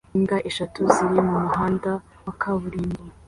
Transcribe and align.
Imbwa 0.15 0.37
eshatu 0.49 0.79
ziri 0.93 1.19
mumuhanda 1.29 1.91
wa 2.25 2.33
kaburimbo 2.41 3.01